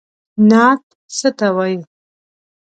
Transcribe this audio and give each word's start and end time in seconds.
نعت 0.49 0.83
څه 1.17 1.29
ته 1.37 1.47
وايي؟ 1.55 1.77